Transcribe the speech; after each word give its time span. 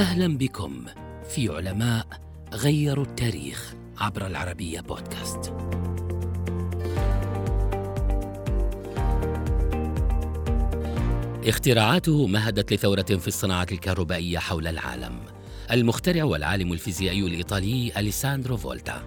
أهلا 0.00 0.38
بكم 0.38 0.84
في 1.28 1.48
علماء 1.48 2.06
غيروا 2.52 3.04
التاريخ 3.04 3.74
عبر 3.98 4.26
العربية 4.26 4.80
بودكاست. 4.80 5.52
اختراعاته 11.48 12.26
مهدت 12.26 12.72
لثورة 12.72 13.02
في 13.02 13.28
الصناعة 13.28 13.66
الكهربائية 13.72 14.38
حول 14.38 14.66
العالم. 14.66 15.20
المخترع 15.70 16.24
والعالم 16.24 16.72
الفيزيائي 16.72 17.26
الإيطالي 17.26 17.92
أليساندرو 17.96 18.56
فولتا. 18.56 19.02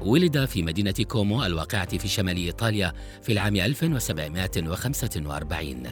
ولد 0.00 0.44
في 0.44 0.62
مدينة 0.62 0.94
كومو 1.08 1.44
الواقعة 1.44 1.98
في 1.98 2.08
شمال 2.08 2.36
إيطاليا 2.36 2.92
في 3.22 3.32
العام 3.32 3.56
1745 3.56 5.82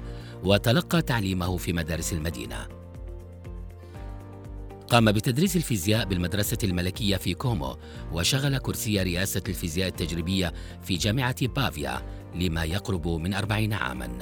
وتلقى 0.45 1.03
تعليمه 1.03 1.57
في 1.57 1.73
مدارس 1.73 2.13
المدينة. 2.13 2.78
قام 4.91 5.13
بتدريس 5.13 5.57
الفيزياء 5.57 6.05
بالمدرسة 6.05 6.59
الملكية 6.65 7.17
في 7.17 7.35
كومو 7.35 7.77
وشغل 8.13 8.59
كرسي 8.59 9.03
رئاسة 9.03 9.43
الفيزياء 9.49 9.89
التجريبية 9.89 10.53
في 10.83 10.97
جامعة 10.97 11.47
بافيا 11.47 12.03
لما 12.35 12.65
يقرب 12.65 13.09
من 13.09 13.35
أربعين 13.35 13.73
عاماً. 13.73 14.19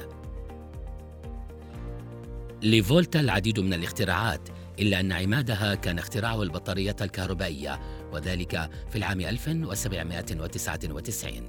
لفولتا 2.63 3.19
العديد 3.19 3.59
من 3.59 3.73
الاختراعات 3.73 4.49
إلا 4.79 4.99
أن 4.99 5.11
عمادها 5.11 5.75
كان 5.75 5.99
اختراعه 5.99 6.43
البطارية 6.43 6.95
الكهربائية 7.01 7.79
وذلك 8.13 8.69
في 8.89 8.97
العام 8.97 9.21
1799 9.21 11.47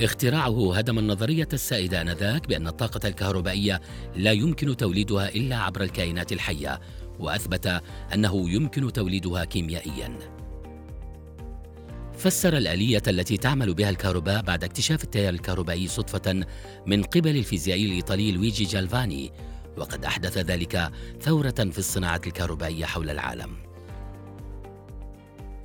اختراعه 0.00 0.76
هدم 0.76 0.98
النظرية 0.98 1.48
السائدة 1.52 2.00
آنذاك 2.00 2.48
بأن 2.48 2.66
الطاقة 2.66 3.08
الكهربائية 3.08 3.80
لا 4.16 4.32
يمكن 4.32 4.76
توليدها 4.76 5.28
إلا 5.28 5.56
عبر 5.56 5.82
الكائنات 5.82 6.32
الحية 6.32 6.80
وأثبت 7.18 7.82
أنه 8.14 8.50
يمكن 8.50 8.92
توليدها 8.92 9.44
كيميائياً 9.44 10.42
فسر 12.22 12.56
الآلية 12.56 13.02
التي 13.08 13.36
تعمل 13.36 13.74
بها 13.74 13.90
الكهرباء 13.90 14.42
بعد 14.42 14.64
اكتشاف 14.64 15.04
التيار 15.04 15.34
الكهربائي 15.34 15.88
صدفة 15.88 16.44
من 16.86 17.02
قبل 17.02 17.36
الفيزيائي 17.36 17.86
الإيطالي 17.86 18.32
لويجي 18.32 18.64
جالفاني 18.64 19.32
وقد 19.76 20.04
أحدث 20.04 20.38
ذلك 20.38 20.90
ثورة 21.20 21.50
في 21.50 21.78
الصناعة 21.78 22.20
الكهربائية 22.26 22.84
حول 22.84 23.10
العالم. 23.10 23.56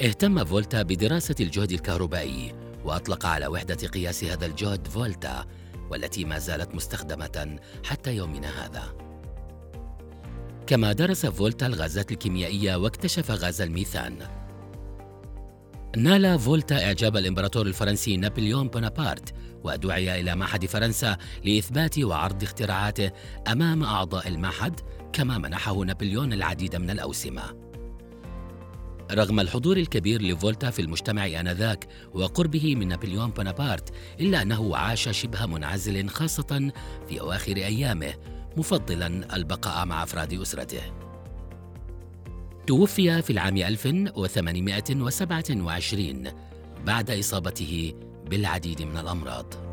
اهتم 0.01 0.45
فولتا 0.45 0.81
بدراسة 0.81 1.35
الجهد 1.39 1.71
الكهربائي 1.71 2.66
وأطلق 2.87 3.25
على 3.25 3.47
وحدة 3.47 3.87
قياس 3.87 4.23
هذا 4.23 4.45
الجهد 4.45 4.87
فولتا 4.87 5.45
والتي 5.89 6.25
ما 6.25 6.39
زالت 6.39 6.75
مستخدمة 6.75 7.59
حتى 7.85 8.15
يومنا 8.15 8.65
هذا. 8.65 8.83
كما 10.67 10.93
درس 10.93 11.25
فولتا 11.25 11.67
الغازات 11.67 12.11
الكيميائية 12.11 12.75
واكتشف 12.75 13.31
غاز 13.31 13.61
الميثان. 13.61 14.27
نال 15.97 16.39
فولتا 16.39 16.85
إعجاب 16.85 17.17
الإمبراطور 17.17 17.65
الفرنسي 17.67 18.17
نابليون 18.17 18.67
بونابرت 18.67 19.33
ودعي 19.63 20.19
إلى 20.21 20.35
معهد 20.35 20.65
فرنسا 20.65 21.17
لإثبات 21.45 21.99
وعرض 21.99 22.43
اختراعاته 22.43 23.11
أمام 23.47 23.83
أعضاء 23.83 24.27
المعهد 24.27 24.79
كما 25.13 25.37
منحه 25.37 25.79
نابليون 25.79 26.33
العديد 26.33 26.75
من 26.75 26.89
الأوسمة 26.89 27.66
رغم 29.11 29.39
الحضور 29.39 29.77
الكبير 29.77 30.21
لفولتا 30.21 30.69
في 30.69 30.81
المجتمع 30.81 31.27
آنذاك 31.27 31.87
وقربه 32.13 32.75
من 32.75 32.87
نابليون 32.87 33.29
بونابرت 33.29 33.93
إلا 34.19 34.41
أنه 34.41 34.77
عاش 34.77 35.09
شبه 35.09 35.45
منعزل 35.45 36.09
خاصة 36.09 36.71
في 37.09 37.19
أواخر 37.19 37.55
أيامه 37.55 38.13
مفضلا 38.57 39.35
البقاء 39.35 39.85
مع 39.85 40.03
أفراد 40.03 40.33
أسرته. 40.33 40.81
توفي 42.67 43.21
في 43.21 43.29
العام 43.29 43.57
1827 43.57 46.23
بعد 46.85 47.11
إصابته 47.11 47.93
بالعديد 48.29 48.81
من 48.81 48.97
الأمراض. 48.97 49.66